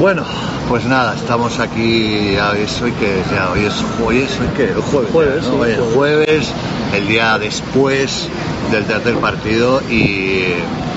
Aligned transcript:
Bueno, 0.00 0.24
pues 0.70 0.86
nada, 0.86 1.14
estamos 1.14 1.58
aquí, 1.58 2.32
ya 2.34 2.52
es 2.56 2.80
hoy 2.80 2.90
que 2.92 3.20
ya 3.34 3.50
hoy 3.52 3.66
es 3.66 3.74
hoy 4.04 4.18
es 4.22 4.30
hoy 4.40 4.46
que 4.56 4.64
el 4.70 4.80
jueves, 4.80 5.10
Jueves, 5.12 5.44
¿no? 5.44 5.50
sí, 5.52 5.56
Hoy 5.60 5.70
es 5.72 5.76
jueves. 5.78 5.94
jueves, 5.94 6.52
el 6.96 7.06
día 7.08 7.38
después 7.38 8.26
del 8.72 8.84
tercer 8.86 9.16
partido 9.16 9.82
y 9.90 10.44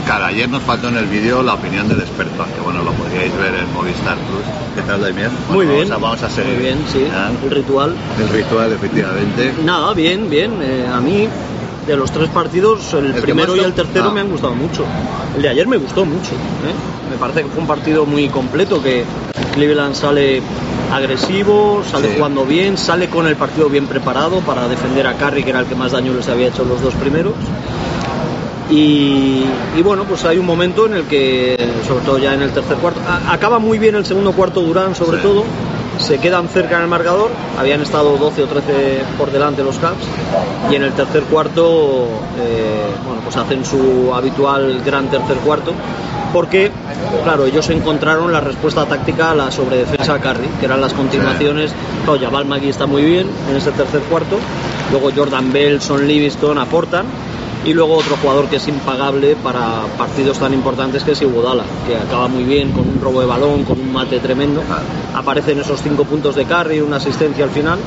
claro, 0.05 0.26
ayer 0.26 0.48
nos 0.48 0.63
faltó 0.63 0.88
en 0.88 0.95
el 0.98 1.05
vídeo 1.08 1.44
la 1.44 1.55
opinión 1.55 1.89
del 1.89 2.00
experto, 2.00 2.45
que 2.55 2.62
bueno, 2.62 2.81
lo 2.81 2.91
podríais 2.94 3.36
ver 3.38 3.54
en 3.55 3.73
Movistar 3.73 4.16
Plus. 4.16 4.45
¿Qué 4.76 4.81
tal, 4.84 5.02
Damián? 5.02 5.31
Muy 5.49 5.66
Bueno, 5.66 5.73
bien. 5.73 5.90
Vamos 5.90 5.91
a, 5.91 6.08
vamos 6.08 6.23
a 6.23 6.30
seguir. 6.30 6.54
Muy 6.54 6.63
bien, 6.63 6.77
sí. 6.91 7.05
¿Ah? 7.13 7.30
El 7.44 7.52
ritual. 7.52 7.95
El 8.22 8.30
ritual, 8.30 8.72
efectivamente. 8.72 9.54
Nada, 9.66 9.94
bien, 9.94 10.30
bien. 10.30 10.54
Eh, 10.62 10.88
a 10.91 11.02
mí, 11.02 11.27
de 11.88 11.97
los 11.97 12.11
tres 12.11 12.29
partidos, 12.29 12.93
el, 12.93 13.07
¿El 13.07 13.13
que 13.16 13.21
primero 13.21 13.55
y 13.55 13.59
el 13.59 13.73
tercero 13.73 14.09
Ah. 14.09 14.13
me 14.13 14.21
han 14.21 14.29
gustado 14.29 14.55
mucho. 14.55 14.86
El 15.36 15.41
de 15.41 15.49
ayer 15.49 15.68
me 15.68 15.77
gustó 15.77 16.05
mucho. 16.05 16.31
¿eh? 16.31 16.73
Me 17.12 17.17
parece 17.17 17.44
que 17.44 17.49
fue 17.49 17.62
un 17.62 17.67
partido 17.67 18.05
muy 18.05 18.27
completo, 18.30 18.81
que 18.81 19.03
Cleveland 19.53 19.94
sale 19.95 20.41
agresivo, 20.91 21.84
sale 21.89 22.08
Sí. 22.09 22.13
jugando 22.17 22.45
bien, 22.45 22.77
sale 22.77 23.09
con 23.09 23.27
el 23.27 23.35
partido 23.35 23.67
bien 23.70 23.88
preparado 23.88 24.39
para 24.41 24.67
defender 24.67 25.08
a 25.08 25.13
Curry, 25.16 25.44
que 25.44 25.49
era 25.49 25.59
el 25.59 25.66
que 25.66 25.75
más 25.75 25.91
daño 25.91 26.13
les 26.13 26.27
había 26.30 26.48
hecho 26.48 26.63
los 26.63 26.81
dos 26.81 26.94
primeros. 26.95 27.34
Y, 28.70 29.44
y 29.77 29.81
bueno, 29.84 30.05
pues 30.05 30.23
hay 30.25 30.38
un 30.38 30.45
momento 30.45 30.86
en 30.86 30.94
el 30.94 31.03
que, 31.03 31.58
sobre 31.88 32.05
todo 32.05 32.17
ya 32.17 32.34
en 32.34 32.41
el 32.41 32.52
tercer 32.52 32.77
cuarto, 32.77 33.02
a- 33.08 33.34
acaba 33.34 33.59
muy 33.59 33.77
bien 33.77 33.95
el 33.95 34.05
segundo 34.05 34.31
cuarto 34.31 34.61
Durán, 34.61 34.95
sobre 34.95 35.17
Sí. 35.17 35.23
todo, 35.23 35.44
se 35.97 36.17
quedan 36.20 36.47
cerca 36.47 36.77
en 36.77 36.83
el 36.83 36.88
marcador, 36.88 37.31
habían 37.57 37.81
estado 37.81 38.17
12 38.17 38.43
o 38.43 38.47
13 38.47 39.02
por 39.17 39.31
delante 39.31 39.63
los 39.63 39.77
Caps, 39.77 40.05
y 40.71 40.75
en 40.75 40.83
el 40.83 40.93
tercer 40.93 41.23
cuarto, 41.23 42.07
eh, 42.39 42.85
bueno, 43.05 43.21
pues 43.23 43.35
hacen 43.38 43.66
su 43.66 44.13
habitual 44.13 44.81
gran 44.85 45.09
tercer 45.09 45.38
cuarto, 45.38 45.73
porque, 46.33 46.71
claro, 47.23 47.45
ellos 47.45 47.69
encontraron 47.69 48.31
la 48.31 48.41
respuesta 48.41 48.85
táctica 48.85 49.31
a 49.31 49.35
la 49.35 49.52
sobredefensa 49.52 50.16
a 50.16 50.19
Curry, 50.19 50.47
que 50.59 50.66
eran 50.66 50.81
las 50.81 50.94
continuaciones, 50.94 51.72
claro, 52.05 52.19
Jabal 52.19 52.45
Magui 52.45 52.69
está 52.69 52.85
muy 52.85 53.03
bien 53.03 53.28
en 53.50 53.55
ese 53.55 53.72
tercer 53.72 54.02
cuarto, 54.02 54.38
luego 54.91 55.11
Jordan 55.16 55.53
Bell, 55.53 55.81
Son 55.81 56.07
Livingston 56.07 56.57
aportan, 56.57 57.05
y 57.66 57.73
luego 57.73 57.95
otro 57.95 58.17
jugador 58.22 58.47
que 58.47 58.58
es 58.58 58.67
impagable 58.67 59.36
para 59.38 59.83
partidos 59.97 60.38
tan 60.38 60.53
importantes 60.53 61.03
que 61.03 61.11
es 61.14 61.22
Iguodala, 61.22 61.64
que 61.88 61.95
acaba 61.95 62.28
muy 62.28 62.44
bien 62.44 62.72
con 62.72 62.81
un 62.88 63.00
robo 63.02 63.22
de 63.22 63.25
balón, 63.28 63.64
con 63.64 63.80
un 63.80 63.92
mate 63.92 64.19
tremendo. 64.19 64.61
Aparecen 65.16 65.59
esos 65.59 65.81
cinco 65.81 66.03
puntos 66.03 66.36
de 66.36 66.45
carry, 66.45 66.81
una 66.81 66.97
asistencia 66.97 67.45
al 67.45 67.52
final 67.52 67.80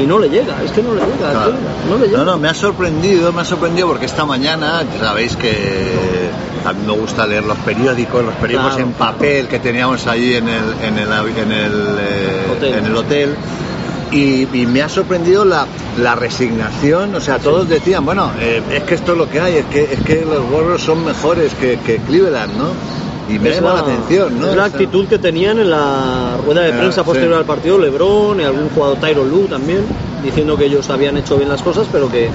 y 0.00 0.06
no 0.06 0.18
le 0.18 0.28
llega, 0.28 0.60
es 0.64 0.72
que 0.72 0.82
no 0.82 0.94
le 0.94 1.00
llega, 1.02 1.30
Claro. 1.30 1.52
no 1.88 1.98
le 1.98 2.06
llega. 2.06 2.18
No, 2.18 2.24
no, 2.24 2.38
me 2.38 2.48
ha 2.48 2.54
sorprendido, 2.54 3.32
me 3.32 3.42
ha 3.42 3.44
sorprendido 3.44 3.86
porque 3.88 4.06
esta 4.06 4.24
mañana, 4.24 4.82
sabéis 4.98 5.36
que 5.36 6.30
a 6.64 6.72
mí 6.72 6.80
me 6.86 6.92
gusta 6.94 7.26
leer 7.26 7.44
los 7.44 7.58
periódicos, 7.58 8.24
los 8.24 8.34
periódicos 8.34 8.74
Claro. 8.74 8.88
en 8.88 8.92
papel 8.94 9.48
que 9.48 9.58
teníamos 9.58 10.06
allí 10.06 10.34
en 10.34 10.48
el, 10.48 10.64
en 10.82 10.98
el, 10.98 11.08
en 11.36 11.52
el, 11.52 11.96
eh, 12.00 12.46
Hotel. 12.56 12.74
en 12.74 12.86
el 12.86 12.96
hotel. 12.96 13.36
Y, 14.14 14.46
y 14.52 14.66
me 14.66 14.80
ha 14.80 14.88
sorprendido 14.88 15.44
la, 15.44 15.66
la 16.00 16.14
resignación, 16.14 17.14
o 17.16 17.20
sea, 17.20 17.38
todos 17.40 17.68
decían, 17.68 18.04
bueno, 18.04 18.30
eh, 18.38 18.62
es 18.72 18.84
que 18.84 18.94
esto 18.94 19.12
es 19.12 19.18
lo 19.18 19.28
que 19.28 19.40
hay, 19.40 19.56
es 19.56 19.64
que, 19.66 19.82
es 19.92 20.00
que 20.02 20.24
los 20.24 20.40
Warriors 20.52 20.82
son 20.82 21.04
mejores 21.04 21.52
que, 21.54 21.78
que 21.84 21.96
Cleveland, 21.98 22.56
¿no? 22.56 22.68
Y 23.28 23.38
me 23.40 23.50
llama 23.50 23.74
la, 23.74 23.80
atención, 23.80 24.38
¿no? 24.38 24.50
es 24.50 24.56
la 24.56 24.66
actitud 24.66 25.06
que 25.08 25.18
tenían 25.18 25.58
en 25.58 25.70
la 25.70 26.36
rueda 26.44 26.60
de 26.62 26.72
Ah, 26.74 26.76
prensa 26.78 27.00
sí. 27.00 27.06
posterior 27.06 27.34
al 27.38 27.44
partido 27.44 27.78
LeBron 27.78 28.40
y 28.40 28.44
algún 28.44 28.68
jugador 28.68 28.98
Tyron 28.98 29.28
Lue 29.30 29.46
también, 29.48 29.80
diciendo 30.22 30.56
que 30.56 30.66
ellos 30.66 30.88
habían 30.90 31.16
hecho 31.16 31.36
bien 31.36 31.48
las 31.48 31.62
cosas, 31.62 31.86
pero 31.90 32.08
que, 32.10 32.28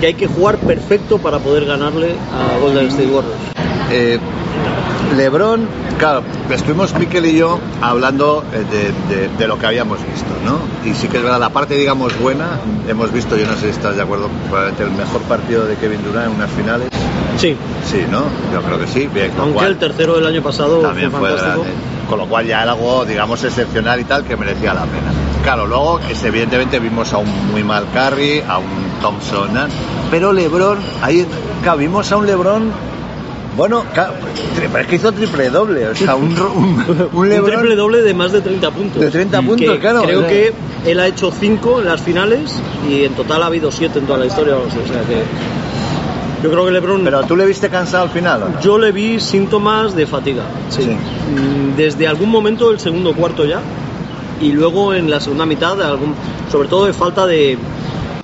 que 0.00 0.06
hay 0.06 0.14
que 0.14 0.26
jugar 0.26 0.56
perfecto 0.58 1.18
para 1.18 1.38
poder 1.38 1.66
ganarle 1.66 2.14
a 2.32 2.58
Golden 2.58 2.86
State 2.88 3.06
Warriors. 3.10 3.36
Eh, 3.92 4.18
Lebron, 5.16 5.66
claro, 5.98 6.22
estuvimos 6.50 6.94
Miquel 6.98 7.26
y 7.26 7.36
yo 7.36 7.58
hablando 7.82 8.44
eh, 8.54 8.64
de, 9.10 9.14
de- 9.14 9.28
de 9.36 9.46
lo 9.46 9.58
que 9.58 9.66
habíamos 9.66 9.98
visto, 10.10 10.26
¿no? 10.44 10.58
Y 10.90 10.94
sí 10.94 11.06
que 11.08 11.18
es 11.18 11.22
verdad, 11.22 11.38
la 11.38 11.50
parte, 11.50 11.74
digamos, 11.74 12.18
buena, 12.18 12.46
hemos 12.88 13.12
visto, 13.12 13.36
yo 13.36 13.46
no 13.46 13.52
sé 13.54 13.60
si 13.60 13.68
estás 13.68 13.96
de 13.96 14.02
acuerdo, 14.02 14.28
probablemente 14.48 14.84
el 14.84 14.90
mejor 14.92 15.20
partido 15.22 15.66
de 15.66 15.76
Kevin 15.76 16.02
Durant 16.02 16.28
en 16.30 16.36
unas 16.36 16.50
finales. 16.52 16.88
Sí, 17.36 17.56
Sí, 17.90 18.04
¿no? 18.10 18.22
Yo 18.54 18.62
creo 18.62 18.78
que 18.78 18.86
sí, 18.86 19.06
bien, 19.12 19.32
aunque 19.38 19.54
cual 19.54 19.66
el 19.72 19.76
tercero 19.78 20.14
del 20.14 20.26
año 20.26 20.42
pasado 20.42 20.78
también 20.80 21.10
fue 21.10 21.20
fantástico. 21.28 21.62
grande. 21.62 21.92
Con 22.08 22.18
lo 22.18 22.26
cual 22.26 22.46
ya 22.46 22.62
era 22.62 22.72
algo, 22.72 23.04
digamos, 23.04 23.42
excepcional 23.44 24.00
y 24.00 24.04
tal, 24.04 24.24
que 24.24 24.36
merecía 24.36 24.72
la 24.74 24.82
pena. 24.84 25.10
Claro, 25.42 25.66
luego, 25.66 25.98
es, 26.10 26.22
evidentemente, 26.24 26.78
vimos 26.78 27.12
a 27.12 27.18
un 27.18 27.50
muy 27.50 27.64
mal 27.64 27.84
Curry, 27.92 28.42
a 28.48 28.58
un 28.58 28.66
Thompson, 29.02 29.48
pero 30.10 30.32
LeBron, 30.32 30.78
ahí, 31.02 31.26
claro, 31.62 31.78
vimos 31.78 32.10
a 32.12 32.16
un 32.16 32.26
LeBron 32.26 32.91
bueno, 33.56 33.84
pero 34.72 34.78
es 34.78 34.86
que 34.86 34.96
hizo 34.96 35.12
triple 35.12 35.50
doble, 35.50 35.88
o 35.88 35.94
sea, 35.94 36.14
un, 36.16 36.32
un, 36.32 37.08
un 37.12 37.18
Un 37.18 37.28
LeBron 37.28 37.50
triple 37.60 37.76
doble 37.76 38.02
de 38.02 38.14
más 38.14 38.32
de 38.32 38.40
30 38.40 38.70
puntos. 38.70 39.00
De 39.02 39.10
30 39.10 39.40
Que 39.40 39.46
puntos, 39.46 39.78
claro, 39.78 40.02
Creo 40.02 40.18
o 40.20 40.22
sea. 40.22 40.30
que 40.30 40.52
él 40.86 41.00
ha 41.00 41.06
hecho 41.06 41.30
5 41.30 41.80
en 41.80 41.84
las 41.86 42.00
finales 42.00 42.58
y 42.88 43.04
en 43.04 43.12
total 43.14 43.42
ha 43.42 43.46
habido 43.46 43.70
7 43.70 43.98
en 43.98 44.06
toda 44.06 44.18
la 44.18 44.26
historia. 44.26 44.56
O 44.56 44.70
sea 44.70 45.02
que 45.02 45.22
yo 46.42 46.50
creo 46.50 46.64
que 46.64 46.72
LeBron. 46.72 47.04
Pero 47.04 47.22
tú 47.24 47.36
le 47.36 47.46
viste 47.46 47.68
cansado 47.68 48.04
al 48.04 48.10
final, 48.10 48.42
¿o 48.42 48.48
no? 48.48 48.60
Yo 48.60 48.78
le 48.78 48.90
vi 48.90 49.20
síntomas 49.20 49.94
de 49.94 50.06
fatiga. 50.06 50.42
Sí. 50.70 50.82
Sí. 50.82 50.90
Mm, 50.90 51.76
Desde 51.76 52.08
algún 52.08 52.30
momento 52.30 52.70
del 52.70 52.80
segundo 52.80 53.14
cuarto 53.14 53.44
ya 53.44 53.60
y 54.40 54.50
luego 54.50 54.92
en 54.92 55.08
la 55.08 55.20
segunda 55.20 55.46
mitad, 55.46 55.80
algún, 55.80 56.14
sobre 56.50 56.66
todo 56.68 56.86
de 56.86 56.92
falta 56.92 57.26
de, 57.26 57.56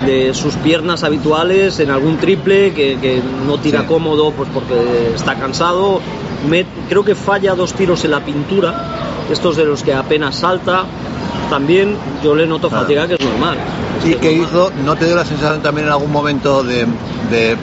de 0.05 0.33
sus 0.35 0.55
piernas 0.55 1.03
habituales 1.03 1.81
en 1.81 1.91
algún 1.91 2.19
triple 2.19 2.73
que, 2.73 2.99
que 3.01 3.21
no 3.47 3.59
tira 3.59 3.81
Sí. 3.81 3.87
cómodo 3.87 4.31
pues 4.33 4.49
porque 4.53 5.13
está 5.15 5.35
cansado. 5.35 6.01
Me- 6.49 6.67
creo 6.89 7.05
que 7.05 7.15
falla 7.15 7.55
dos 7.55 7.73
tiros 7.75 8.05
en 8.05 8.13
la 8.13 8.21
pintura, 8.25 9.27
estos 9.31 9.57
de 9.57 9.65
los 9.65 9.83
que 9.83 9.93
apenas 9.95 10.37
salta. 10.37 10.85
También 11.51 11.97
yo 12.23 12.35
le 12.35 12.47
noto 12.47 12.69
Claro. 12.69 12.83
fatiga, 12.85 13.09
que 13.09 13.15
es 13.15 13.21
normal. 13.25 13.57
Es 14.01 14.07
¿Y 14.11 14.15
que 14.15 14.31
normal. 14.37 14.49
hizo? 14.49 14.73
¿No 14.85 14.97
te 14.97 15.07
dio 15.07 15.17
la 15.17 15.25
sensación 15.25 15.63
también 15.63 15.87
en 15.89 15.93
algún 15.93 16.13
momento 16.13 16.63
de, 16.63 16.87
de 17.31 17.57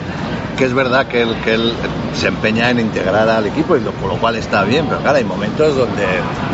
que 0.56 0.64
es 0.64 0.74
verdad 0.74 1.06
que 1.06 1.22
él, 1.22 1.36
que 1.44 1.54
él 1.54 1.72
se 2.14 2.28
empeña 2.28 2.70
en 2.70 2.80
integrar 2.80 3.28
al 3.28 3.46
equipo 3.46 3.76
y 3.76 3.80
lo, 3.80 3.92
por 3.92 4.08
lo 4.08 4.16
cual 4.16 4.36
está 4.36 4.64
bien, 4.64 4.86
pero 4.88 5.00
claro, 5.00 5.18
hay 5.18 5.24
momentos 5.24 5.76
donde 5.76 6.04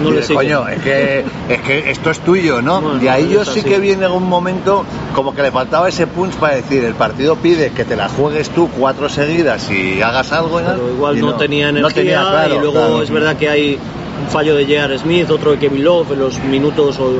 No 0.02 0.10
le 0.10 0.22
coño, 0.22 0.68
es 0.68 0.82
que, 0.82 1.24
es 1.48 1.60
que 1.62 1.90
esto 1.90 2.10
es 2.10 2.18
tuyo, 2.20 2.60
¿no? 2.60 2.80
Bueno, 2.80 3.02
y 3.02 3.08
ahí 3.08 3.28
yo 3.28 3.44
sí 3.44 3.60
así. 3.60 3.62
que 3.62 3.78
vi 3.78 3.92
en 3.92 4.02
algún 4.02 4.28
momento 4.28 4.84
como 5.14 5.34
que 5.34 5.42
le 5.42 5.50
faltaba 5.50 5.88
ese 5.88 6.06
punch 6.06 6.34
para 6.34 6.56
decir, 6.56 6.84
el 6.84 6.94
partido 6.94 7.36
pide 7.36 7.70
que 7.70 7.84
te 7.84 7.96
la 7.96 8.08
juegues 8.08 8.50
tú 8.50 8.68
cuatro 8.76 9.08
seguidas 9.08 9.70
y 9.70 10.02
hagas 10.02 10.32
algo. 10.32 10.60
¿no? 10.60 10.70
Pero 10.70 10.90
igual 10.90 11.18
Y 11.18 11.20
no, 11.20 11.34
tenía 11.36 11.68
energía 11.68 11.88
no 11.88 11.94
tenía, 11.94 12.20
claro, 12.20 12.54
y 12.56 12.58
luego 12.58 12.72
claro. 12.72 13.02
es 13.02 13.10
verdad 13.10 13.36
que 13.36 13.48
hay 13.48 13.78
un 14.20 14.28
fallo 14.30 14.56
de 14.56 14.64
J.R. 14.64 14.98
Smith, 14.98 15.30
otro 15.30 15.52
de 15.52 15.58
Kevin 15.58 15.84
Love 15.84 16.12
en 16.12 16.18
los 16.18 16.38
minutos 16.44 16.98
o 16.98 17.12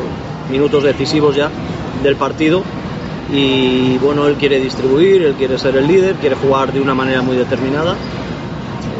minutos 0.50 0.82
decisivos 0.82 1.36
ya 1.36 1.48
del 2.02 2.16
partido 2.16 2.62
y 3.32 3.96
bueno, 3.98 4.26
él 4.26 4.34
quiere 4.36 4.60
distribuir, 4.60 5.22
él 5.22 5.34
quiere 5.34 5.58
ser 5.58 5.76
el 5.76 5.86
líder, 5.88 6.16
quiere 6.16 6.36
jugar 6.36 6.72
de 6.72 6.80
una 6.80 6.94
manera 6.94 7.22
muy 7.22 7.36
determinada. 7.36 7.96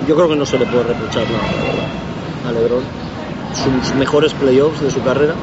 Yo 0.09 0.17
creo 0.17 0.29
que 0.29 0.37
no 0.37 0.47
se 0.47 0.59
le 0.59 0.67
puede 0.67 0.85
reprochar 0.85 1.25
nada 1.31 2.49
a 2.49 2.53
LeBron. 2.53 2.83
Sus 3.55 3.95
mejores 3.95 4.33
playoffs 4.33 4.81
de 4.81 4.91
su 4.91 5.03
carrera. 5.03 5.35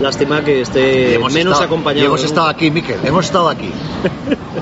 Lástima 0.00 0.42
que 0.42 0.60
esté 0.62 1.18
menos 1.18 1.34
estado- 1.34 1.62
acompañado. 1.64 2.06
hemos 2.06 2.24
estado 2.24 2.46
aquí, 2.48 2.70
Miquel, 2.70 2.98
hemos 3.04 3.24
estado 3.26 3.48
aquí. 3.48 3.70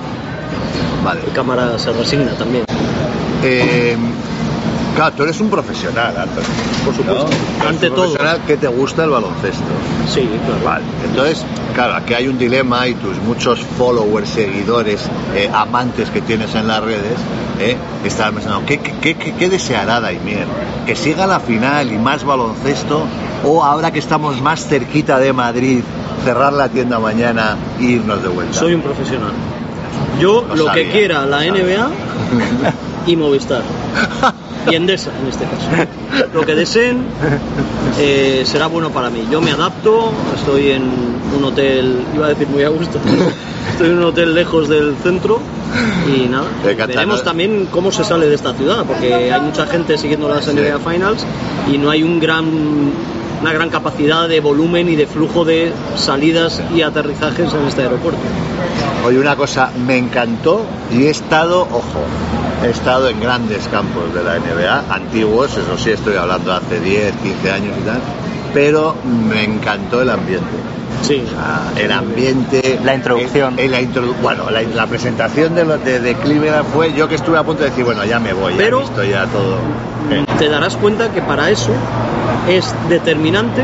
vale. 1.05 1.21
Cámara 1.35 1.79
se 1.79 1.93
resigna 1.93 2.33
también. 2.33 2.65
Eh, 3.43 3.97
claro, 4.95 5.15
tú 5.17 5.23
eres 5.25 5.41
un 5.41 5.51
profesional, 5.51 6.15
Antonio. 6.17 6.49
Por 6.85 6.95
supuesto. 6.95 7.27
¿no? 7.63 7.69
Ante 7.69 7.89
un 7.89 7.95
todo. 7.95 8.05
profesional 8.05 8.41
que 8.47 8.57
te 8.57 8.69
gusta 8.69 9.05
el 9.05 9.11
baloncesto. 9.11 9.65
Sí, 10.09 10.29
claro. 10.47 10.65
Vale. 10.65 10.85
Entonces, 11.05 11.45
claro, 11.75 11.95
aquí 11.95 12.15
hay 12.15 12.29
un 12.29 12.39
dilema 12.39 12.87
y 12.89 12.95
tus 12.95 13.17
muchos 13.19 13.61
followers, 13.79 14.29
seguidores, 14.29 15.03
eh, 15.35 15.51
amantes 15.53 16.11
que 16.11 16.21
tienes 16.21 16.55
en 16.55 16.67
las 16.69 16.83
redes, 16.83 17.19
eh, 17.61 17.77
están 18.05 18.35
pensando, 18.35 18.63
¿qué, 18.67 18.79
qué, 18.79 19.15
qué, 19.15 19.35
qué 19.35 19.49
deseará 19.49 20.01
Daimier? 20.01 20.47
¿Que 20.87 20.97
siga 20.97 21.27
la 21.27 21.41
final 21.41 21.93
y 21.93 21.99
más 21.99 22.25
baloncesto? 22.25 23.05
¿O 23.45 23.63
ahora 23.65 23.91
que 23.91 23.99
estamos 23.99 24.41
más 24.41 24.67
cerquita 24.67 25.19
de 25.19 25.33
Madrid, 25.33 25.81
cerrar 26.25 26.53
la 26.53 26.69
tienda 26.69 26.99
mañana 26.99 27.57
e 27.79 27.85
irnos 27.85 28.23
de 28.23 28.29
vuelta? 28.29 28.55
Soy 28.59 28.75
un 28.75 28.83
profesional. 28.83 29.33
Yo 30.21 30.45
Lo 30.49 30.55
lo, 30.57 30.67
sabía, 30.67 30.85
que 30.85 30.91
quiera 30.91 31.27
la 31.27 31.39
sabía. 31.39 31.53
NBA 31.53 31.91
y 33.07 33.17
Movistar. 33.17 33.63
Y 34.69 34.75
Endesa 34.75 35.11
en 35.21 35.29
este 35.29 35.45
caso. 35.45 36.29
Lo 36.35 36.45
que 36.45 36.55
deseen 36.55 36.99
eh, 37.99 38.43
será 38.45 38.67
bueno 38.67 38.91
para 38.91 39.11
mí. 39.11 39.27
Yo 39.31 39.41
me 39.41 39.53
adapto, 39.53 40.13
estoy 40.37 40.73
en 40.73 40.83
un 41.37 41.45
hotel, 41.45 42.05
iba 42.15 42.27
a 42.27 42.29
decir 42.31 42.49
muy 42.49 42.63
a 42.63 42.69
gusto, 42.69 42.99
estoy 43.71 43.89
en 43.89 43.99
un 43.99 44.05
hotel 44.05 44.35
lejos 44.35 44.69
del 44.69 44.97
centro 45.03 45.41
y 46.07 46.29
nada. 46.29 46.47
Veremos 46.65 47.19
¿no? 47.19 47.23
también 47.23 47.69
cómo 47.71 47.93
se 47.93 48.05
sale 48.05 48.27
de 48.27 48.35
esta 48.35 48.55
ciudad, 48.55 48.85
porque 48.85 49.33
hay 49.33 49.41
mucha 49.41 49.67
gente 49.67 49.97
siguiendo 49.99 50.29
las 50.29 50.47
NBA 50.47 50.79
Finals 50.79 51.25
y 51.73 51.79
no 51.79 51.91
hay 51.91 52.03
un 52.03 52.21
gran 52.21 52.91
una 53.41 53.53
gran 53.53 53.71
capacidad 53.71 54.29
de 54.29 54.41
volumen 54.41 54.89
y 54.89 54.97
de 54.97 55.07
flujo 55.07 55.45
de 55.45 55.73
salidas 55.97 56.61
y 56.75 56.83
aterrizajes 56.83 57.53
en 57.55 57.67
este 57.67 57.83
aeropuerto. 57.83 58.21
Oye, 59.07 59.19
una 59.19 59.35
cosa, 59.35 59.71
me 59.87 59.97
encantó 59.97 60.67
y 60.93 61.05
he 61.05 61.11
estado, 61.11 61.63
ojo, 61.63 62.05
he 62.63 62.69
estado 62.69 63.09
en 63.09 63.19
grandes 63.19 63.67
campos 63.69 64.13
de 64.13 64.23
la 64.23 64.39
NBA, 64.39 64.95
antiguos, 64.95 65.57
eso 65.57 65.79
sí, 65.79 65.91
estoy 65.91 66.17
hablando 66.17 66.53
hace 66.53 66.81
10, 66.81 67.15
15 67.17 67.51
años 67.51 67.75
y 67.81 67.87
tal, 67.87 68.01
pero 68.55 68.95
me 69.05 69.45
encantó 69.45 70.03
el 70.03 70.11
ambiente. 70.11 70.47
Sí. 71.03 71.23
El 71.79 71.93
ambiente. 71.93 72.79
La 72.85 72.95
introducción. 72.95 73.55
el- 73.59 73.67
el 73.67 73.71
la 73.73 73.81
introdu- 73.81 74.15
bueno, 74.23 74.51
la, 74.51 74.63
la 74.63 74.87
presentación 74.87 75.55
de, 75.55 75.65
lo- 75.65 75.79
de, 75.79 75.99
de 76.01 76.15
Cleveland 76.15 76.67
fue. 76.75 76.93
Yo 76.93 77.09
que 77.09 77.15
estuve 77.15 77.39
a 77.39 77.43
punto 77.43 77.63
de 77.63 77.71
decir, 77.71 77.85
bueno, 77.85 78.05
ya 78.05 78.19
me 78.21 78.33
voy, 78.33 78.53
Pero- 78.57 78.79
ya 78.81 78.85
he 78.85 78.89
visto 78.89 79.05
ya 79.05 79.27
todo. 79.27 79.57
Eh, 80.11 80.25
te 80.39 80.49
darás 80.49 80.77
cuenta 80.77 81.11
que 81.13 81.23
para 81.23 81.49
eso 81.51 81.71
es 82.49 82.75
determinante 82.89 83.63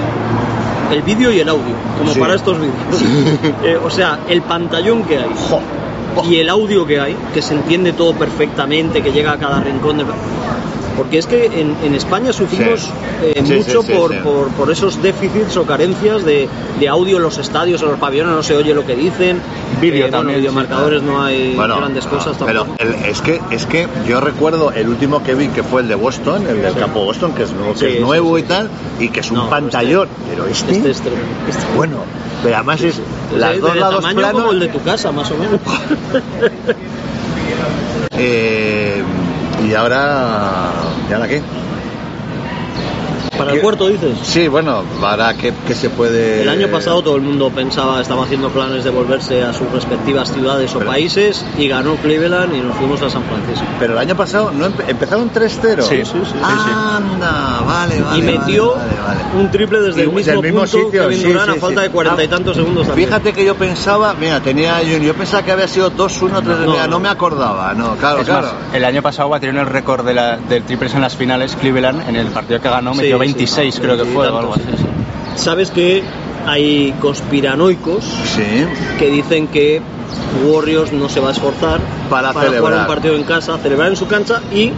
el 0.92 1.02
vídeo 1.02 1.30
y 1.32 1.40
el 1.40 1.48
audio, 1.48 1.74
como 1.98 2.12
Sí. 2.12 2.20
para 2.20 2.34
estos 2.34 2.58
vídeos. 2.58 2.76
Eh, 3.64 3.76
o 3.84 3.90
sea, 3.90 4.20
el 4.28 4.40
pantallón 4.42 5.02
que 5.02 5.18
hay 5.18 5.30
jo, 5.48 5.60
jo. 6.14 6.24
y 6.24 6.36
el 6.36 6.48
audio 6.48 6.86
que 6.86 7.00
hay, 7.00 7.16
que 7.34 7.42
se 7.42 7.54
entiende 7.54 7.92
todo 7.92 8.14
perfectamente, 8.14 9.02
que 9.02 9.10
llega 9.12 9.32
a 9.32 9.36
cada 9.38 9.60
rincón 9.60 9.98
de... 9.98 10.04
Porque 10.96 11.19
es 11.19 11.26
que 11.26 11.46
en, 11.46 11.76
en 11.84 11.94
España 11.94 12.32
sufrimos 12.32 12.81
Sí. 12.81 12.90
eh, 13.22 13.43
Sí, 13.44 13.54
mucho 13.54 13.82
sí, 13.82 13.93
por. 13.93 14.16
Por, 14.22 14.48
por 14.48 14.70
esos 14.70 15.00
déficits 15.02 15.56
o 15.56 15.64
carencias 15.64 16.25
de, 16.25 16.48
de 16.81 16.88
audio 16.88 17.19
en 17.19 17.22
los 17.22 17.38
estadios, 17.38 17.82
en 17.82 17.88
los 17.88 17.98
pabellones, 17.98 18.34
no 18.34 18.43
se 18.43 18.56
oye 18.56 18.75
lo 18.75 18.84
que 18.87 18.96
dicen. 18.96 19.40
Vídeo 19.81 20.06
Eh, 20.06 20.10
también, 20.10 20.26
Bueno, 20.26 20.38
videomarcadores 20.38 21.02
no 21.02 21.22
hay 21.22 21.54
Bueno, 21.54 21.76
grandes 21.76 22.04
no, 22.06 22.10
cosas 22.12 22.37
pero 22.44 22.64
tampoco. 22.64 22.82
el- 22.82 22.94
es 23.10 23.20
que 23.20 23.40
es 23.50 23.66
que 23.66 23.87
yo 24.08 24.20
recuerdo 24.20 24.72
el 24.72 24.88
último 24.88 25.22
que 25.22 25.34
vi 25.34 25.48
que 25.48 25.62
fue 25.62 25.82
el 25.82 25.88
de 25.88 25.94
Boston, 25.96 26.46
el 26.48 26.62
del 26.62 26.75
campo 26.75 27.04
Boston, 27.04 27.32
que 27.34 27.42
es 27.42 27.52
nuevo, 27.52 27.75
que 27.75 27.96
es 27.96 28.00
nuevo 28.00 28.38
y 28.38 28.42
tal, 28.44 28.70
y 28.99 29.08
que 29.10 29.20
es 29.20 29.31
un 29.31 29.37
No, 29.38 29.50
pantallón. 29.50 30.08
pero 30.31 30.46
este, 30.46 30.72
Este 30.76 30.90
es 30.90 31.00
tremendo. 31.00 31.26
Este- 31.49 31.64
bueno, 31.76 31.96
pero 32.42 32.54
además 32.56 32.81
es 32.82 33.00
las 33.37 33.54
es 33.56 33.60
dos 33.60 33.75
de 33.75 33.81
lados 33.81 33.96
tamaño 33.96 34.19
planos. 34.19 34.40
como 34.40 34.52
el 34.52 34.60
de 34.60 34.69
tu 34.69 34.81
casa, 34.82 35.12
más 35.12 35.31
o 35.31 35.37
menos. 35.37 35.60
eh, 38.19 39.02
y 39.69 39.75
ahora, 39.75 40.70
¿y 41.10 41.12
ahora 41.12 41.28
qué? 41.28 41.42
Para 43.36 43.52
el 43.52 43.60
puerto, 43.60 43.88
dices. 43.88 44.16
Sí, 44.22 44.48
bueno, 44.48 44.82
ahora 45.02 45.34
que, 45.34 45.52
que 45.66 45.74
se 45.74 45.90
puede. 45.90 46.40
El 46.40 46.48
año 46.48 46.68
pasado 46.68 47.02
todo 47.02 47.16
el 47.16 47.22
mundo 47.22 47.50
pensaba, 47.50 48.00
estaba 48.00 48.24
haciendo 48.24 48.48
planes 48.48 48.82
de 48.82 48.88
volverse 48.88 49.42
a 49.44 49.52
sus 49.52 49.70
respectivas 49.72 50.32
ciudades 50.32 50.74
o 50.74 50.78
países 50.80 51.44
y 51.58 51.68
ganó 51.68 51.96
Cleveland 51.96 52.54
y 52.56 52.60
nos 52.60 52.74
fuimos 52.76 53.02
a 53.02 53.10
San 53.10 53.22
Francisco. 53.24 53.66
Pero 53.78 53.92
el 53.92 53.98
año 53.98 54.16
pasado 54.16 54.52
no 54.52 54.66
empe- 54.66 54.84
empezaron 54.88 55.30
3-0. 55.30 55.82
Sí, 55.82 55.96
sí, 55.96 56.04
sí, 56.04 56.18
sí, 56.32 56.38
Anda, 56.42 57.60
vale, 57.66 58.00
vale. 58.00 58.18
y 58.18 58.22
metió 58.22 58.74
vale, 58.74 58.90
vale, 59.06 59.20
un 59.34 59.50
triple 59.50 59.80
desde 59.80 60.02
el 60.02 60.08
mismo, 60.10 60.32
del 60.32 60.42
mismo 60.42 60.60
punto 60.62 60.66
sitio, 60.84 61.02
Kevin 61.02 61.18
sí, 61.18 61.24
Durant 61.28 61.50
sí, 61.52 61.56
a 61.56 61.60
falta 61.60 61.80
sí. 61.82 61.86
de 61.86 61.92
cuarenta 61.92 62.22
y 62.22 62.26
Ah, 62.26 62.30
tantos 62.30 62.56
segundos 62.56 62.86
también. 62.86 63.08
Fíjate 63.08 63.32
que 63.32 63.44
yo 63.44 63.54
pensaba, 63.56 64.14
mira, 64.14 64.40
tenía 64.40 64.82
yo, 64.82 64.98
yo 64.98 65.14
pensaba 65.14 65.42
que 65.44 65.52
había 65.52 65.68
sido 65.68 65.90
2-1, 65.92 66.42
3 66.42 66.58
No, 66.60 66.76
no 66.76 66.86
no. 66.88 67.00
me 67.00 67.08
acordaba, 67.08 67.72
no, 67.74 67.94
claro, 67.96 68.20
Es 68.20 68.26
claro. 68.26 68.46
más, 68.48 68.74
el 68.74 68.84
año 68.84 69.02
pasado 69.02 69.28
batieron 69.28 69.58
el 69.58 69.66
récord 69.66 70.04
de 70.04 70.14
la, 70.14 70.36
del 70.36 70.62
triples 70.64 70.94
en 70.94 71.00
las 71.00 71.16
finales 71.16 71.56
Cleveland 71.56 72.08
en 72.08 72.16
el 72.16 72.26
partido 72.28 72.60
que 72.60 72.68
ganó, 72.68 72.92
Sí, 72.92 72.98
metió 73.02 73.16
sí, 73.16 73.20
26 73.20 73.76
no, 73.76 73.82
creo 73.82 73.96
que 73.96 74.04
fue 74.04 74.28
o 74.28 74.38
algo 74.38 74.54
así. 74.54 74.64
sí, 74.70 74.76
sí. 74.78 75.42
Sabes 75.42 75.70
que 75.70 76.02
hay 76.46 76.94
conspiranoicos 77.00 78.04
Sí, 78.04 78.64
que 78.98 79.10
dicen 79.10 79.48
que 79.48 79.80
Warriors 80.46 80.92
no 80.92 81.08
se 81.08 81.20
va 81.20 81.28
a 81.28 81.32
esforzar 81.32 81.80
Para 82.08 82.28
jugar 82.32 82.46
celebrar. 82.48 82.80
un 82.80 82.86
partido 82.86 83.14
en 83.16 83.24
casa, 83.24 83.58
celebrar 83.58 83.88
en 83.88 83.96
su 83.96 84.06
cancha 84.06 84.40
y 84.52 84.72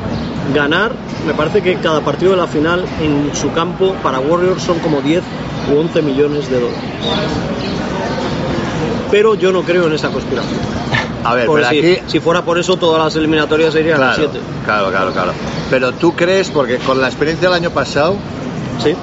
ganar. 0.54 0.92
Me 1.26 1.34
parece 1.34 1.62
que 1.62 1.76
cada 1.76 2.00
partido 2.00 2.32
de 2.32 2.36
la 2.38 2.46
final 2.46 2.84
en 3.02 3.30
su 3.34 3.52
campo 3.52 3.94
para 4.02 4.18
Warriors 4.20 4.62
son 4.62 4.78
como 4.80 5.00
10 5.00 5.22
u 5.72 5.78
11 5.78 6.02
millones 6.02 6.48
de 6.50 6.56
dólares. 6.60 6.78
Pero 9.10 9.34
yo 9.34 9.52
no 9.52 9.62
creo 9.62 9.86
en 9.86 9.94
esa 9.94 10.08
conspiración. 10.10 10.58
a 11.24 11.34
ver, 11.34 11.46
pero 11.52 11.68
si, 11.68 11.78
aquí. 11.78 11.98
si 12.06 12.20
fuera 12.20 12.42
por 12.42 12.58
eso, 12.58 12.76
todas 12.76 13.02
las 13.02 13.16
eliminatorias 13.16 13.72
serían 13.72 14.00
las 14.00 14.16
Claro, 14.16 14.30
7. 14.32 14.46
claro, 14.64 14.90
claro, 14.90 15.12
claro. 15.12 15.32
Pero 15.70 15.92
tú 15.92 16.14
crees, 16.14 16.50
porque 16.50 16.76
con 16.78 17.00
la 17.00 17.08
experiencia 17.08 17.48
del 17.48 17.56
año 17.56 17.70
pasado. 17.70 18.16
¿Sí? 18.82 18.94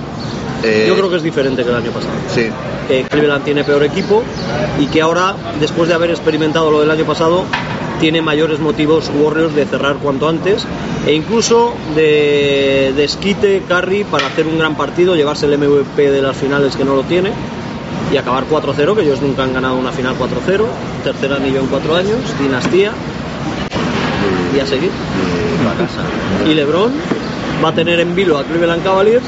eh, 0.63 0.85
Yo 0.87 0.95
creo 0.95 1.09
que 1.09 1.17
es 1.17 1.23
diferente 1.23 1.63
que 1.63 1.69
el 1.69 1.75
año 1.75 1.91
pasado. 1.91 2.13
Sí, 2.33 2.49
Cleveland 3.09 3.43
tiene 3.43 3.63
peor 3.63 3.83
equipo 3.83 4.23
y 4.79 4.85
que 4.87 5.01
ahora, 5.01 5.35
después 5.59 5.89
de 5.89 5.95
haber 5.95 6.11
experimentado 6.11 6.69
lo 6.71 6.81
del 6.81 6.91
año 6.91 7.03
pasado, 7.05 7.43
tiene 7.99 8.21
mayores 8.21 8.59
motivos 8.59 9.09
Warriors 9.19 9.55
de 9.55 9.65
cerrar 9.65 9.95
cuanto 9.97 10.27
antes 10.27 10.65
e 11.07 11.13
incluso 11.13 11.73
de, 11.95 12.93
de 12.95 13.03
esquite 13.03 13.63
Curry 13.67 14.03
para 14.03 14.27
hacer 14.27 14.47
un 14.47 14.57
gran 14.57 14.75
partido, 14.75 15.15
llevarse 15.15 15.45
el 15.45 15.57
MVP 15.57 16.11
de 16.11 16.21
las 16.21 16.35
finales 16.35 16.75
que 16.75 16.83
no 16.83 16.95
lo 16.95 17.03
tiene 17.03 17.31
y 18.13 18.17
acabar 18.17 18.43
4-0, 18.49 18.95
que 18.95 19.01
ellos 19.01 19.21
nunca 19.21 19.43
han 19.43 19.53
ganado 19.53 19.75
una 19.77 19.91
final 19.91 20.15
4-0, 20.17 20.63
tercer 21.03 21.33
anillo 21.33 21.59
en 21.59 21.67
cuatro 21.67 21.95
años, 21.95 22.17
dinastía 22.39 22.91
y 24.55 24.59
a 24.59 24.65
seguir. 24.65 24.89
y 24.91 25.77
casa. 25.81 26.49
Y 26.49 26.53
LeBron 26.53 26.91
va 27.63 27.69
a 27.69 27.73
tener 27.73 27.99
en 27.99 28.15
vilo 28.15 28.37
a 28.37 28.43
Cleveland 28.43 28.83
Cavaliers 28.83 29.23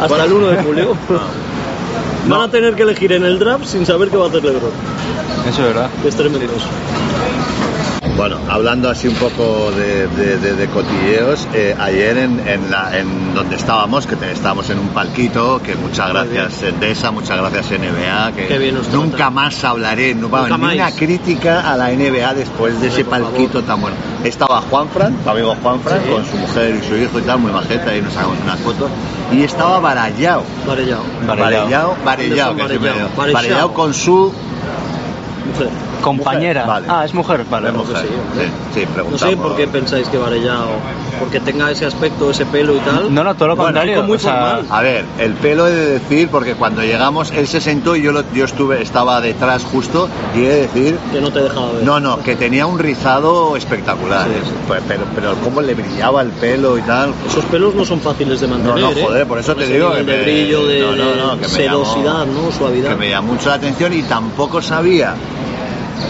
hasta 0.00 0.08
Bueno. 0.08 0.24
el 0.24 0.32
1 0.32 0.46
de 0.48 0.62
julio. 0.62 0.96
No. 2.28 2.34
Van 2.36 2.48
a 2.48 2.50
tener 2.50 2.74
que 2.74 2.82
elegir 2.82 3.12
en 3.12 3.24
el 3.24 3.38
draft 3.38 3.64
sin 3.64 3.86
saber 3.86 4.10
qué 4.10 4.16
va 4.18 4.26
a 4.26 4.28
hacer 4.28 4.44
LeBron. 4.44 4.70
Eso 5.48 5.62
es 5.62 5.68
verdad. 5.68 5.88
Es 6.06 6.14
tremendo 6.14 6.44
eso. 6.44 6.66
Bueno, 8.18 8.36
hablando 8.50 8.90
así 8.90 9.06
un 9.06 9.14
poco 9.14 9.70
de, 9.70 10.08
de- 10.08 10.38
de- 10.38 10.54
de 10.56 10.66
cotilleos, 10.66 11.46
eh, 11.54 11.72
ayer 11.78 12.18
en, 12.18 12.48
en 12.48 12.68
la- 12.68 12.98
en 12.98 13.32
donde 13.32 13.54
estábamos, 13.54 14.08
que 14.08 14.16
te- 14.16 14.32
estábamos 14.32 14.68
en 14.70 14.80
un 14.80 14.88
palquito, 14.88 15.62
que 15.62 15.76
muchas 15.76 16.08
gracias 16.08 16.64
Endesa, 16.64 17.12
muchas 17.12 17.38
gracias 17.38 17.70
NBA, 17.70 18.32
que 18.34 18.48
Qué 18.48 18.58
bien 18.58 18.74
nos 18.74 18.88
nunca 18.88 19.30
más 19.30 19.62
hablaré, 19.62 20.16
no, 20.16 20.22
Nunca 20.26 20.58
ni 20.58 20.64
una 20.64 20.84
más. 20.86 20.94
crítica 20.94 21.60
a 21.72 21.76
la 21.76 21.90
NBA 21.92 22.34
después 22.34 22.80
de 22.80 22.88
ese 22.88 23.04
palquito 23.04 23.62
tan 23.62 23.80
bueno. 23.80 23.96
Estaba 24.24 24.62
Juanfran, 24.62 25.14
tu 25.14 25.30
amigo 25.30 25.54
Juanfran, 25.62 26.00
Sí. 26.04 26.10
con 26.10 26.24
su 26.26 26.36
mujer 26.38 26.74
y 26.74 26.88
su 26.88 26.96
hijo 26.96 27.20
y 27.20 27.22
tal, 27.22 27.38
muy 27.38 27.52
majeta, 27.52 27.96
y 27.96 28.02
nos 28.02 28.12
sacamos 28.14 28.36
unas 28.42 28.58
fotos, 28.58 28.90
y 29.30 29.44
estaba 29.44 29.78
Barallao. 29.78 30.42
Varellao. 30.66 31.02
digo. 31.20 31.36
Varellao. 31.36 31.96
Varellao 33.16 33.72
con 33.72 33.94
su 33.94 34.32
Mujer. 35.46 35.68
Compañera. 36.16 36.64
Vale. 36.66 36.86
Ah, 36.90 37.04
es 37.04 37.14
mujer, 37.14 37.44
vale. 37.50 37.66
Que 37.70 37.72
mujer. 37.76 37.96
sí. 37.98 38.08
Sí, 38.74 38.80
sí, 38.80 38.86
No 39.10 39.18
sé 39.18 39.36
por 39.36 39.56
qué 39.56 39.66
pensáis 39.68 40.08
que 40.08 40.18
Varellao, 40.18 40.68
porque 41.18 41.40
tenga 41.40 41.70
ese 41.70 41.86
aspecto, 41.86 42.30
ese 42.30 42.46
pelo 42.46 42.74
y 42.76 42.78
tal. 42.80 43.12
No, 43.14 43.24
no, 43.24 43.34
todo 43.34 43.48
lo 43.48 43.56
Bueno, 43.56 43.72
contrario. 43.78 44.02
muy 44.04 44.16
o 44.16 44.18
sea, 44.20 44.32
formal. 44.32 44.66
A 44.70 44.82
ver, 44.82 45.04
el 45.18 45.34
pelo 45.34 45.66
he 45.66 45.70
de 45.72 45.86
decir, 45.98 46.28
porque 46.30 46.54
cuando 46.54 46.82
llegamos 46.82 47.30
él 47.32 47.46
se 47.46 47.60
sentó 47.60 47.96
y 47.96 48.02
yo, 48.02 48.12
lo- 48.12 48.24
yo 48.32 48.44
estuve, 48.44 48.82
estaba 48.82 49.20
detrás 49.20 49.64
justo, 49.64 50.08
y 50.34 50.40
he 50.44 50.48
de 50.48 50.60
decir, 50.62 50.98
Que 51.12 51.20
no 51.20 51.30
te 51.30 51.40
dejaba 51.42 51.72
ver. 51.72 51.82
no, 51.84 52.00
no, 52.00 52.22
que 52.22 52.36
tenía 52.36 52.66
un 52.66 52.78
rizado 52.78 53.56
espectacular, 53.56 54.26
Sí, 54.26 54.32
¿eh? 54.34 54.40
sí. 54.44 54.50
Pues, 54.66 54.82
pero, 54.86 55.04
pero 55.14 55.34
cómo 55.42 55.60
le 55.60 55.74
brillaba 55.74 56.22
el 56.22 56.30
pelo 56.30 56.78
y 56.78 56.82
tal. 56.82 57.12
Esos 57.26 57.44
pelos 57.46 57.74
no 57.74 57.84
son 57.84 58.00
fáciles 58.00 58.40
de 58.40 58.48
No, 58.48 58.54
mantener. 58.58 58.80
no, 58.80 58.90
¿eh? 58.90 59.02
joder, 59.04 59.26
por 59.26 59.38
eso 59.38 59.54
te 59.54 59.64
Ese 59.64 59.74
digo 59.74 59.90
de 59.90 60.02
me- 60.02 60.22
brillo, 60.22 60.66
de, 60.66 60.80
no, 60.80 60.92
no, 60.96 61.14
no, 61.14 61.32
que 61.36 61.42
me 61.42 61.48
sedosidad, 61.48 62.24
llamó- 62.26 62.42
¿no? 62.46 62.52
Suavidad. 62.52 62.90
que 62.90 62.96
me 62.96 63.08
llamó 63.10 63.32
mucho 63.34 63.48
la 63.48 63.54
atención 63.56 63.92
y 63.92 64.02
tampoco 64.02 64.62
sabía 64.62 65.14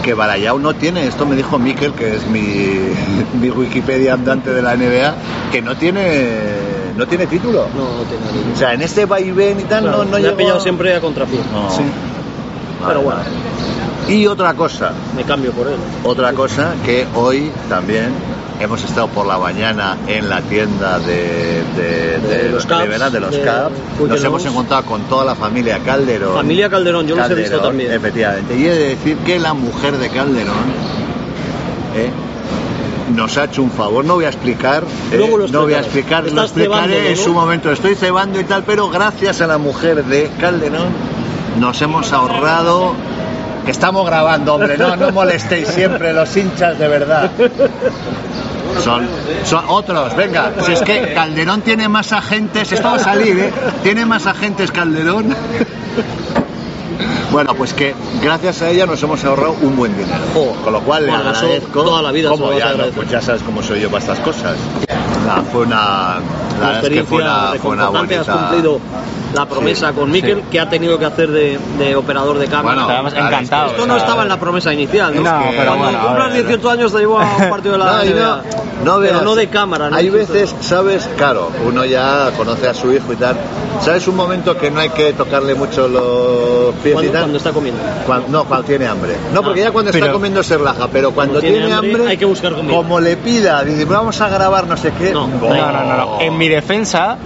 que 0.01 0.13
Barayau 0.13 0.59
no 0.59 0.73
tiene, 0.73 1.05
esto 1.05 1.25
me 1.25 1.35
dijo 1.35 1.59
Miquel, 1.59 1.93
que 1.93 2.15
es 2.15 2.25
mi, 2.27 2.79
mi 3.39 3.49
Wikipedia 3.49 4.13
andante 4.13 4.51
de 4.51 4.61
la 4.61 4.75
NBA, 4.75 5.15
que 5.51 5.61
no 5.61 5.75
tiene 5.75 6.69
no 6.95 7.07
tiene 7.07 7.27
título. 7.27 7.67
No, 7.75 7.97
no 7.97 8.03
tiene 8.03 8.27
anillo. 8.29 8.53
O 8.53 8.57
sea, 8.57 8.73
en 8.73 8.81
este 8.81 9.05
vaivén 9.05 9.59
y 9.59 9.63
tal 9.63 9.83
Claro, 9.83 10.03
no, 10.03 10.11
no 10.11 10.17
llegó 10.17 10.33
ha 10.33 10.37
pillado 10.37 10.59
siempre 10.59 10.93
a 10.95 10.99
contrapié. 10.99 11.39
No. 11.53 11.69
Sí. 11.69 11.81
Pero 12.85 13.01
bueno, 13.01 13.21
Y 14.07 14.25
otra 14.27 14.53
cosa, 14.53 14.91
me 15.15 15.23
cambio 15.23 15.51
por 15.51 15.67
él. 15.67 15.75
otra 16.03 16.33
cosa 16.33 16.73
que 16.85 17.05
hoy 17.15 17.51
también 17.67 18.09
hemos 18.59 18.83
estado 18.83 19.07
por 19.07 19.25
la 19.25 19.37
mañana 19.37 19.97
en 20.07 20.29
la 20.29 20.41
tienda 20.41 20.99
de, 20.99 21.63
de, 21.75 22.19
De 22.19 22.49
los 22.49 22.65
Caps, 22.65 22.89
de 23.11 23.19
los 23.19 23.31
de. 23.31 23.43
Fulton 23.97 24.09
Nos 24.09 24.23
hemos 24.23 24.45
encontrado 24.45 24.83
con 24.85 25.01
toda 25.03 25.25
la 25.25 25.35
familia 25.35 25.79
Calderón. 25.79 26.33
Familia 26.35 26.69
Calderón, 26.69 27.07
yo 27.07 27.15
los 27.15 27.29
he 27.29 27.35
visto 27.35 27.51
Calderón, 27.51 27.69
también. 27.69 27.91
Efectivamente. 27.93 28.57
Y 28.57 28.65
he 28.65 28.73
de 28.75 28.89
decir 28.89 29.17
que 29.17 29.39
la 29.39 29.53
mujer 29.53 29.97
de 29.97 30.09
Calderón 30.09 30.55
eh, 31.95 32.09
nos 33.15 33.37
ha 33.37 33.45
hecho 33.45 33.63
un 33.63 33.71
favor. 33.71 34.03
No 34.03 34.15
voy 34.15 34.25
a 34.25 34.29
explicar, 34.29 34.83
eh, 35.11 35.17
Luego 35.17 35.37
lo 35.37 35.47
no 35.47 35.61
voy 35.61 35.73
a 35.73 35.79
explicar, 35.79 36.23
lo 36.31 36.41
explicaré 36.41 36.63
cebándolo, 36.63 37.09
en 37.09 37.15
¿no? 37.15 37.23
su 37.23 37.33
momento. 37.33 37.71
Estoy 37.71 37.95
cebando 37.95 38.39
y 38.39 38.43
tal, 38.43 38.63
pero 38.63 38.89
gracias 38.89 39.41
a 39.41 39.47
la 39.47 39.57
mujer 39.57 40.03
de 40.05 40.29
Calderón 40.39 40.89
nos 41.59 41.81
hemos 41.81 42.11
ahorrado. 42.13 42.93
Que 43.65 43.71
estamos 43.71 44.05
grabando, 44.05 44.55
hombre, 44.55 44.77
no, 44.77 44.95
no 44.95 45.11
molestéis 45.11 45.67
siempre 45.67 46.13
los 46.13 46.35
hinchas 46.35 46.77
de 46.79 46.87
verdad. 46.87 47.29
Son, 48.83 49.07
son 49.43 49.65
otros, 49.67 50.15
venga, 50.15 50.51
si 50.63 50.71
es 50.73 50.81
que 50.81 51.13
Calderón 51.13 51.61
tiene 51.61 51.87
más 51.89 52.13
agentes, 52.13 52.71
esto 52.71 52.87
va 52.89 52.95
a 52.95 52.99
salir, 52.99 53.37
¿eh? 53.39 53.51
Tiene 53.83 54.05
más 54.05 54.25
agentes 54.27 54.71
Calderón. 54.71 55.35
Bueno, 57.31 57.53
pues 57.53 57.73
que 57.73 57.93
gracias 58.23 58.61
a 58.63 58.69
ella 58.69 58.85
nos 58.87 59.01
hemos 59.03 59.23
ahorrado 59.23 59.55
un 59.61 59.75
buen 59.75 59.95
dinero. 59.95 60.17
Jo, 60.33 60.55
Con 60.63 60.73
lo 60.73 60.81
cual 60.81 61.05
le 61.05 61.11
agradezco. 61.11 61.83
toda 61.83 62.01
la 62.01 62.11
vida 62.11 62.31
ya, 62.57 62.73
no, 62.73 62.85
pues 62.95 63.09
ya 63.09 63.21
sabes 63.21 63.43
cómo 63.43 63.61
soy 63.61 63.81
yo 63.81 63.89
para 63.89 63.99
estas 64.03 64.19
cosas. 64.19 64.55
Nada, 65.27 65.43
fue 65.51 65.61
una. 65.65 65.75
La 65.77 66.19
Una 66.59 66.67
verdad 66.71 66.83
es 66.85 66.89
que 66.89 67.03
fue 67.03 67.21
una, 67.21 67.53
experiencia 67.53 67.59
fue 67.61 67.71
una 67.71 67.85
reconfortante, 67.85 68.17
has 68.17 68.27
bonita. 68.27 68.39
cumplido 68.49 68.79
la 69.33 69.45
promesa 69.45 69.91
con 69.93 70.09
Mikel, 70.11 70.37
Sí. 70.37 70.43
que 70.51 70.59
ha 70.59 70.69
tenido 70.69 70.97
que 70.97 71.05
hacer 71.05 71.29
de, 71.29 71.59
de 71.77 71.95
operador 71.95 72.37
de 72.39 72.47
cámara. 72.47 72.63
Bueno, 72.75 72.81
Estábamos 72.81 73.13
claro, 73.13 73.27
encantados. 73.27 73.71
Esto 73.71 73.83
o 73.83 73.87
no 73.87 73.97
estaba 73.97 74.23
en 74.23 74.29
la 74.29 74.39
promesa 74.39 74.73
inicial, 74.73 75.15
¿no? 75.15 75.21
No, 75.21 75.39
pero 75.51 75.65
Cuando 75.75 75.83
bueno. 75.83 75.99
cumplas 76.07 76.33
ver. 76.33 76.45
18 76.47 76.69
años 76.69 76.91
te 76.93 76.99
llevo 76.99 77.19
a 77.19 77.23
un 77.37 77.49
partido 77.49 77.73
de 77.73 77.77
la 77.79 77.85
No, 77.99 78.05
y 78.05 78.09
no, 78.09 78.15
NBA. 78.15 78.43
no 78.85 78.99
pero 78.99 79.21
no 79.21 79.35
de 79.35 79.47
cámara. 79.47 79.89
¿no? 79.89 79.95
Hay 79.95 80.09
veces, 80.09 80.55
¿sabes? 80.61 81.09
Claro, 81.17 81.49
uno 81.65 81.85
ya 81.85 82.31
conoce 82.37 82.67
a 82.67 82.73
su 82.73 82.91
hijo 82.91 83.13
y 83.13 83.15
tal. 83.17 83.35
¿Sabes 83.81 84.07
un 84.07 84.15
momento 84.15 84.57
que 84.57 84.71
no 84.71 84.79
hay 84.79 84.89
que 84.89 85.13
tocarle 85.13 85.53
mucho 85.55 85.87
los 85.87 86.73
pies 86.75 86.91
y 86.91 86.93
Cuando, 86.93 87.11
tal? 87.11 87.21
cuando 87.21 87.37
está 87.37 87.51
comiendo. 87.51 87.81
Cuan- 88.05 88.23
no, 88.29 88.43
cuando 88.45 88.65
tiene 88.65 88.87
hambre. 88.87 89.15
No, 89.33 89.41
porque 89.43 89.61
ya 89.61 89.71
cuando 89.71 89.91
está 89.91 90.01
Pero- 90.01 90.13
comiendo 90.13 90.43
se 90.43 90.57
relaja, 90.57 90.87
pero 90.91 91.11
cuando, 91.11 91.33
Cuando 91.35 91.39
tiene 91.41 91.57
tiene, 91.59 91.73
hambre, 91.73 91.93
hambre, 91.93 92.09
hay 92.11 92.17
que 92.17 92.25
buscar 92.25 92.53
comida. 92.55 92.75
como 92.75 92.99
le 92.99 93.15
pida, 93.17 93.63
dice, 93.63 93.85
vamos 93.85 94.19
a 94.21 94.27
grabar 94.29 94.65
no 94.67 94.75
sé 94.75 94.91
qué. 94.97 95.11
No. 95.13 95.27
No, 95.27 95.49
no, 95.49 95.71
no, 95.71 95.97
no. 95.97 96.19
En 96.21 96.37
mi 96.37 96.47
defensa, 96.49 97.17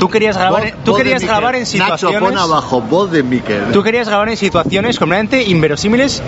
tú 0.00 0.08
querías 0.08 0.36
grabar, 0.36 0.62
Voz- 0.62 0.70
en- 0.72 0.84
tú 0.84 0.90
voz 0.92 1.00
querías 1.00 1.22
grabar 1.22 1.54
en 1.54 1.66
situaciones. 1.66 2.20
Nacho, 2.20 2.26
pon 2.34 2.36
abajo, 2.38 2.80
voz 2.80 3.10
de 3.12 3.22
Miquel. 3.22 3.64
Tú 3.72 3.82
querías 3.82 4.08
grabar 4.08 4.28
en 4.30 4.36
situaciones 4.36 4.98
completamente 4.98 5.44
inverosímiles 5.44 6.22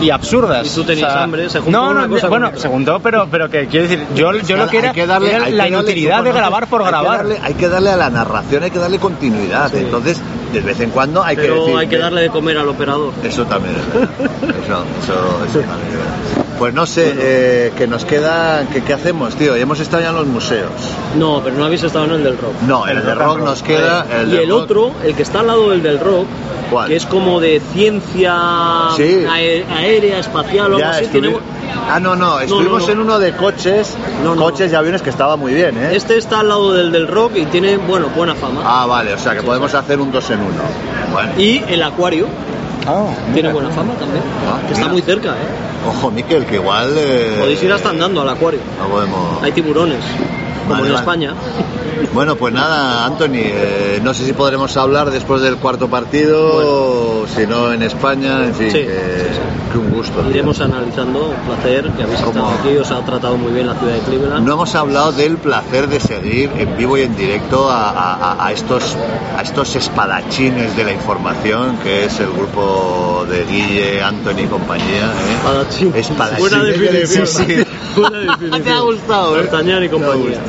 y, 0.00 0.04
y 0.04 0.10
absurdas. 0.10 0.66
Y 0.66 0.74
tú 0.74 0.84
tenías 0.84 1.12
hambre, 1.16 1.50
se 1.50 1.60
juntó 1.60 1.78
no, 1.92 1.94
no, 1.94 2.08
cosa 2.08 2.28
bueno, 2.28 2.50
se 2.54 2.68
juntó, 2.68 3.00
pero, 3.00 3.26
pero 3.30 3.50
que 3.50 3.66
quiero 3.66 3.88
decir, 3.88 4.06
yo, 4.14 4.32
yo 4.32 4.56
lo 4.56 4.68
que 4.68 4.78
era, 4.78 4.88
Hay 4.90 4.94
que 4.94 5.06
darle- 5.06 5.30
era 5.34 5.44
que 5.46 5.50
la 5.52 5.64
darle- 5.64 5.68
inutilidad 5.68 6.16
de 6.18 6.30
conoces, 6.30 6.36
grabar 6.40 6.66
por 6.68 6.82
hay 6.82 6.86
que 6.86 6.90
grabar. 6.92 7.18
darle- 7.18 7.38
hay 7.42 7.54
que 7.54 7.68
darle 7.68 7.90
a 7.90 7.96
la 7.96 8.10
narración, 8.10 8.62
hay 8.62 8.70
que 8.70 8.78
darle 8.78 8.98
continuidad. 8.98 9.70
Sí. 9.70 9.78
Entonces, 9.78 10.20
de 10.52 10.60
vez 10.60 10.78
en 10.80 10.90
cuando 10.90 11.22
hay 11.24 11.36
que 11.36 11.42
Pero 11.42 11.62
decir. 11.64 11.76
hay 11.78 11.86
que 11.88 11.98
darle 11.98 12.20
de 12.22 12.30
comer 12.30 12.58
al 12.58 12.68
operador. 12.68 13.12
Eso 13.24 13.44
también 13.46 13.74
es 13.76 13.92
verdad. 13.92 14.08
Eso, 14.64 14.84
eso, 15.02 15.44
eso 15.48 15.58
también 15.60 15.88
es 15.90 15.96
verdad. 15.98 16.35
Pues 16.58 16.72
no 16.72 16.86
sé, 16.86 17.12
eh, 17.18 17.72
que 17.76 17.86
nos 17.86 18.04
queda. 18.06 18.66
que- 18.72 18.82
¿Qué 18.82 18.94
hacemos, 18.94 19.34
tío? 19.36 19.54
Hemos 19.56 19.78
estado 19.80 20.02
ya 20.02 20.08
en 20.10 20.14
los 20.16 20.26
museos. 20.26 20.70
No, 21.18 21.42
pero 21.44 21.54
no 21.56 21.66
habéis 21.66 21.82
estado 21.82 22.06
en 22.06 22.12
el 22.12 22.24
del 22.24 22.38
rock. 22.38 22.54
No, 22.66 22.86
el 22.86 23.04
de 23.04 23.14
rock 23.14 23.40
nos 23.40 23.62
queda. 23.62 24.06
El 24.10 24.32
y 24.32 24.36
el 24.38 24.48
rock- 24.48 24.62
otro, 24.62 24.92
el 25.04 25.14
que 25.14 25.22
está 25.22 25.40
al 25.40 25.48
lado 25.48 25.68
del 25.70 25.82
del 25.82 26.00
rock, 26.00 26.26
¿Cuál? 26.70 26.88
que 26.88 26.96
es 26.96 27.04
como 27.04 27.40
de 27.40 27.60
ciencia 27.74 28.34
Sí. 28.96 29.24
aérea, 29.28 30.18
espacial 30.18 30.72
o 30.72 30.76
algo 30.76 30.88
así. 30.88 31.06
tiene- 31.08 31.36
Ah, 31.90 32.00
no, 32.00 32.16
no, 32.16 32.40
estuvimos 32.40 32.86
no. 32.86 32.92
en 32.92 32.98
uno 33.00 33.18
de 33.18 33.32
coches, 33.36 33.94
No, 34.24 34.34
no, 34.34 34.42
coches 34.42 34.68
no. 34.68 34.72
y 34.72 34.76
aviones 34.76 35.02
que 35.02 35.10
estaba 35.10 35.36
muy 35.36 35.52
bien, 35.52 35.76
¿eh? 35.76 35.90
Este 35.94 36.16
está 36.16 36.40
al 36.40 36.48
lado 36.48 36.72
del 36.72 36.90
del 36.90 37.06
rock 37.06 37.32
y 37.36 37.44
tiene, 37.46 37.76
bueno, 37.76 38.08
buena 38.16 38.34
fama. 38.34 38.62
Ah, 38.64 38.86
vale, 38.86 39.12
o 39.12 39.18
sea 39.18 39.34
que 39.34 39.42
podemos 39.42 39.72
hacer 39.74 40.00
un 40.00 40.10
dos 40.10 40.28
en 40.30 40.40
uno. 40.40 40.62
Bueno. 41.12 41.32
Y 41.38 41.62
el 41.68 41.82
acuario 41.82 42.26
Ah, 42.86 43.06
tiene 43.32 43.52
buena 43.52 43.70
fama 43.70 43.94
también. 43.94 44.22
Ah, 44.46 44.60
que 44.66 44.72
está 44.74 44.88
muy 44.88 45.02
cerca, 45.02 45.30
¿eh? 45.30 45.88
Ojo, 45.88 46.10
Miquel, 46.10 46.44
que 46.46 46.56
igual. 46.56 46.94
eh, 46.96 47.36
Podéis 47.40 47.62
ir 47.62 47.72
hasta 47.72 47.90
andando 47.90 48.22
al 48.22 48.28
acuario. 48.28 48.60
No 48.80 48.88
podemos. 48.88 49.42
Hay 49.42 49.52
tiburones, 49.52 49.98
como 50.66 50.80
Vale, 50.82 50.86
en 50.88 50.94
vale. 50.94 50.98
España. 50.98 51.34
Bueno, 52.12 52.36
pues 52.36 52.52
nada, 52.52 53.04
Anthony, 53.06 53.40
eh, 53.44 54.00
no 54.02 54.12
sé 54.14 54.24
si 54.24 54.32
podremos 54.32 54.76
hablar 54.76 55.10
después 55.10 55.40
del 55.42 55.56
cuarto 55.56 55.88
partido, 55.88 56.40
o 57.22 57.26
si 57.26 57.46
no 57.46 57.72
en 57.72 57.82
España, 57.82 58.44
en 58.44 58.54
fin, 58.54 58.70
Sí, 58.70 58.78
que, 58.78 58.84
sí, 58.84 59.34
sí. 59.34 59.40
que 59.72 59.78
un 59.78 59.90
gusto. 59.90 60.20
tío. 60.20 60.30
Iremos 60.30 60.60
analizando, 60.60 61.26
un 61.30 61.36
placer, 61.46 61.90
que 61.92 62.02
habéis 62.02 62.20
¿Cómo? 62.20 62.30
estado 62.38 62.48
aquí, 62.60 62.76
os 62.76 62.90
ha 62.90 63.04
tratado 63.04 63.36
muy 63.36 63.52
bien 63.52 63.66
la 63.66 63.74
ciudad 63.74 63.94
de 63.94 64.00
Cleveland. 64.00 64.46
No 64.46 64.52
hemos 64.54 64.74
hablado 64.74 65.12
del 65.12 65.36
placer 65.38 65.88
de 65.88 66.00
seguir 66.00 66.50
en 66.58 66.76
vivo 66.76 66.96
y 66.96 67.02
en 67.02 67.16
directo 67.16 67.70
a, 67.70 67.90
a- 67.90 68.46
a 68.46 68.52
estos, 68.52 68.96
a 69.36 69.42
estos 69.42 69.74
espadachines 69.76 70.76
de 70.76 70.84
la 70.84 70.92
información, 70.92 71.76
que 71.82 72.04
es 72.04 72.20
el 72.20 72.30
grupo 72.30 73.26
de 73.28 73.44
Guille, 73.44 74.02
Anthony 74.02 74.40
y 74.44 74.46
compañía. 74.46 74.86
¿eh? 75.06 75.34
Espadachín. 75.38 75.92
Espadachín. 75.94 76.38
Buena 76.40 76.62
definición. 76.64 77.26
Sí, 77.26 77.44
sí. 77.46 77.64
Buena 78.00 78.18
definición. 78.20 78.62
Te 78.64 78.70
ha 78.70 78.80
gustado, 78.80 79.36
¿eh? 79.38 79.42
D'Artagnan 79.42 79.84
y 79.84 79.88
compañía. 79.88 80.40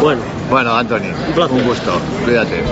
Bueno, 0.00 0.22
Bueno, 0.50 0.74
Anthony, 0.76 1.12
placer. 1.34 1.56
un 1.56 1.64
gusto. 1.66 1.92
Cuídate. 2.24 2.62